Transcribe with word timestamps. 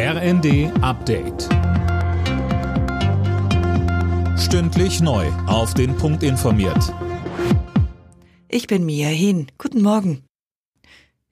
RND 0.00 0.70
Update. 0.80 1.48
Stündlich 4.38 5.00
neu. 5.00 5.26
Auf 5.48 5.74
den 5.74 5.96
Punkt 5.96 6.22
informiert. 6.22 6.94
Ich 8.48 8.68
bin 8.68 8.86
Mia 8.86 9.08
Hin. 9.08 9.48
Guten 9.58 9.82
Morgen. 9.82 10.22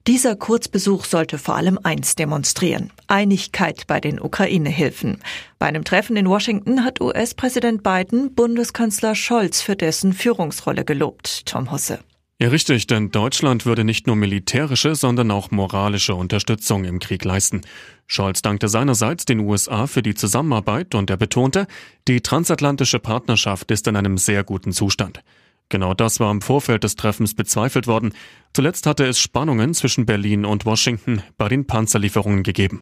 Dieser 0.05 0.35
Kurzbesuch 0.35 1.05
sollte 1.05 1.37
vor 1.37 1.55
allem 1.55 1.79
eins 1.81 2.15
demonstrieren. 2.15 2.91
Einigkeit 3.07 3.87
bei 3.87 4.01
den 4.01 4.19
Ukraine-Hilfen. 4.19 5.23
Bei 5.59 5.67
einem 5.67 5.85
Treffen 5.85 6.17
in 6.17 6.27
Washington 6.27 6.83
hat 6.83 6.99
US-Präsident 6.99 7.83
Biden 7.83 8.35
Bundeskanzler 8.35 9.15
Scholz 9.15 9.61
für 9.61 9.77
dessen 9.77 10.11
Führungsrolle 10.11 10.83
gelobt. 10.83 11.45
Tom 11.45 11.71
Hosse. 11.71 11.99
Ja, 12.39 12.49
richtig, 12.49 12.85
denn 12.85 13.09
Deutschland 13.09 13.65
würde 13.65 13.83
nicht 13.83 14.05
nur 14.05 14.15
militärische, 14.15 14.93
sondern 14.93 15.31
auch 15.31 15.49
moralische 15.49 16.13
Unterstützung 16.13 16.85
im 16.85 16.99
Krieg 16.99 17.25
leisten. 17.25 17.61
Scholz 18.05 18.43
dankte 18.43 18.67
seinerseits 18.67 19.25
den 19.25 19.39
USA 19.39 19.87
für 19.87 20.03
die 20.03 20.13
Zusammenarbeit 20.13 20.93
und 20.93 21.09
er 21.09 21.17
betonte, 21.17 21.65
die 22.07 22.21
transatlantische 22.21 22.99
Partnerschaft 22.99 23.71
ist 23.71 23.87
in 23.87 23.95
einem 23.95 24.19
sehr 24.19 24.43
guten 24.43 24.71
Zustand. 24.71 25.23
Genau 25.69 25.95
das 25.95 26.19
war 26.19 26.29
im 26.29 26.41
Vorfeld 26.41 26.83
des 26.83 26.95
Treffens 26.95 27.33
bezweifelt 27.33 27.87
worden. 27.87 28.13
Zuletzt 28.53 28.85
hatte 28.85 29.05
es 29.07 29.19
Spannungen 29.19 29.73
zwischen 29.73 30.05
Berlin 30.05 30.45
und 30.45 30.63
Washington 30.63 31.23
bei 31.39 31.49
den 31.49 31.65
Panzerlieferungen 31.65 32.43
gegeben. 32.43 32.81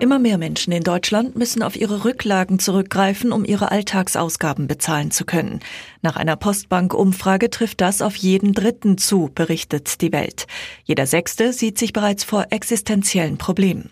Immer 0.00 0.18
mehr 0.18 0.38
Menschen 0.38 0.72
in 0.72 0.82
Deutschland 0.82 1.36
müssen 1.36 1.62
auf 1.62 1.76
ihre 1.76 2.06
Rücklagen 2.06 2.58
zurückgreifen, 2.58 3.32
um 3.32 3.44
ihre 3.44 3.70
Alltagsausgaben 3.70 4.66
bezahlen 4.66 5.10
zu 5.10 5.26
können. 5.26 5.60
Nach 6.00 6.16
einer 6.16 6.36
Postbank-Umfrage 6.36 7.50
trifft 7.50 7.82
das 7.82 8.00
auf 8.00 8.16
jeden 8.16 8.54
Dritten 8.54 8.96
zu, 8.96 9.30
berichtet 9.34 10.00
die 10.00 10.10
Welt. 10.10 10.46
Jeder 10.84 11.06
Sechste 11.06 11.52
sieht 11.52 11.78
sich 11.78 11.92
bereits 11.92 12.24
vor 12.24 12.46
existenziellen 12.48 13.36
Problemen. 13.36 13.90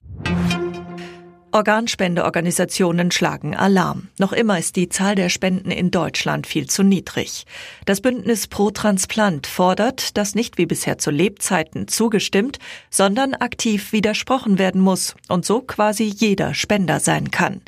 Organspendeorganisationen 1.59 3.11
schlagen 3.11 3.57
Alarm. 3.57 4.07
Noch 4.17 4.33
immer 4.33 4.61
ist 4.61 4.77
die 4.77 4.89
Zahl 4.89 5.17
der 5.17 5.28
Spenden 5.28 5.73
in 5.73 5.91
Deutschland 5.91 6.47
viel 6.47 6.69
zu 6.69 6.84
niedrig. 6.84 7.47
Das 7.84 8.00
Bündnis 8.00 8.47
Pro 8.47 8.70
Transplant 8.70 9.48
fordert, 9.48 10.17
dass 10.17 10.37
nicht 10.37 10.56
wie 10.56 10.67
bisher 10.67 10.98
zu 10.98 11.11
Lebzeiten 11.11 11.89
zugestimmt, 11.89 12.61
sondern 12.91 13.34
aktiv 13.34 13.91
widersprochen 13.91 14.61
werden 14.61 14.81
muss 14.81 15.17
und 15.28 15.45
so 15.45 15.61
quasi 15.61 16.05
jeder 16.05 16.55
Spender 16.55 17.00
sein 17.00 17.33
kann. 17.33 17.61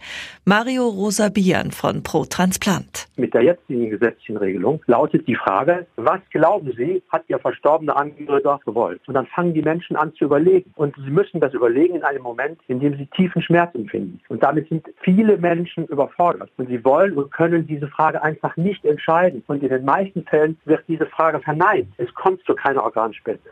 Mario 0.50 0.88
Rosa 0.88 1.28
Bian 1.28 1.70
von 1.70 2.02
Pro 2.02 2.24
Transplant. 2.24 3.06
Mit 3.14 3.32
der 3.34 3.42
jetzigen 3.42 3.88
gesetzlichen 3.88 4.36
Regelung 4.36 4.82
lautet 4.88 5.28
die 5.28 5.36
Frage, 5.36 5.86
was 5.94 6.18
glauben 6.32 6.72
Sie, 6.76 7.04
hat 7.08 7.22
Ihr 7.28 7.38
verstorbener 7.38 7.96
Angehöriger 7.96 8.58
gewollt? 8.64 9.00
Und 9.06 9.14
dann 9.14 9.28
fangen 9.28 9.54
die 9.54 9.62
Menschen 9.62 9.94
an 9.94 10.12
zu 10.14 10.24
überlegen. 10.24 10.72
Und 10.74 10.96
sie 10.96 11.10
müssen 11.12 11.38
das 11.38 11.54
überlegen 11.54 11.94
in 11.94 12.02
einem 12.02 12.24
Moment, 12.24 12.58
in 12.66 12.80
dem 12.80 12.96
sie 12.96 13.06
tiefen 13.14 13.42
Schmerz 13.42 13.72
empfinden. 13.76 14.18
Und 14.28 14.42
damit 14.42 14.68
sind 14.68 14.88
viele 15.02 15.36
Menschen 15.36 15.86
überfordert. 15.86 16.50
Und 16.56 16.68
sie 16.68 16.84
wollen 16.84 17.12
und 17.12 17.30
können 17.30 17.68
diese 17.68 17.86
Frage 17.86 18.20
einfach 18.20 18.56
nicht 18.56 18.84
entscheiden. 18.84 19.44
Und 19.46 19.62
in 19.62 19.68
den 19.68 19.84
meisten 19.84 20.24
Fällen 20.24 20.58
wird 20.64 20.82
diese 20.88 21.06
Frage 21.06 21.38
verneint. 21.38 21.86
Es 21.96 22.12
kommt 22.14 22.42
zu 22.44 22.56
keiner 22.56 22.82
Organspende. 22.82 23.50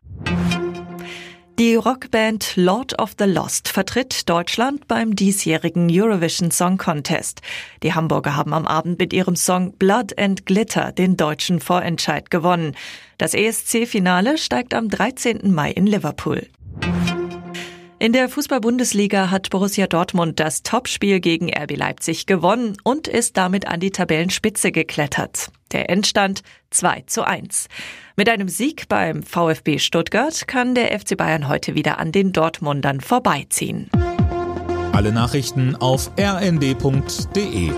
Die 1.59 1.75
Rockband 1.75 2.53
Lord 2.55 3.01
of 3.01 3.17
the 3.19 3.25
Lost 3.25 3.67
vertritt 3.67 4.29
Deutschland 4.29 4.87
beim 4.87 5.17
diesjährigen 5.17 5.89
Eurovision 5.91 6.53
Song 6.53 6.79
Contest. 6.79 7.43
Die 7.83 7.95
Hamburger 7.95 8.37
haben 8.37 8.55
am 8.55 8.65
Abend 8.65 9.01
mit 9.01 9.13
ihrem 9.13 9.35
Song 9.35 9.73
Blood 9.73 10.17
and 10.17 10.47
Glitter 10.47 10.93
den 10.93 11.17
deutschen 11.17 11.59
Vorentscheid 11.59 12.31
gewonnen. 12.31 12.77
Das 13.19 13.35
ESC-Finale 13.35 14.39
steigt 14.39 14.73
am 14.73 14.89
13. 14.89 15.53
Mai 15.53 15.73
in 15.73 15.89
Liverpool. 15.89 16.47
In 18.01 18.13
der 18.13 18.29
Fußball-Bundesliga 18.29 19.33
hat 19.33 19.51
Borussia 19.51 19.89
Dortmund 19.89 20.39
das 20.39 20.63
Topspiel 20.63 21.19
gegen 21.19 21.51
RB 21.53 21.77
Leipzig 21.77 22.27
gewonnen 22.27 22.77
und 22.85 23.09
ist 23.09 23.37
damit 23.37 23.67
an 23.67 23.81
die 23.81 23.91
Tabellenspitze 23.91 24.71
geklettert. 24.71 25.51
Der 25.73 25.91
Endstand 25.91 26.43
2 26.71 27.03
zu 27.09 27.27
1. 27.27 27.67
Mit 28.15 28.29
einem 28.29 28.49
Sieg 28.49 28.89
beim 28.89 29.25
VfB 29.25 29.81
Stuttgart 29.81 30.47
kann 30.47 30.77
der 30.77 30.97
FC 30.97 31.17
Bayern 31.17 31.49
heute 31.49 31.75
wieder 31.75 31.99
an 31.99 32.13
den 32.13 32.33
Dortmundern 32.33 33.01
vorbeiziehen. 33.01 33.91
Alle 34.93 35.11
Nachrichten 35.11 35.75
auf 35.75 36.13
rnd.de 36.17 37.73